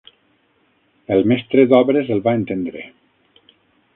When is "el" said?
1.15-1.21, 2.17-2.23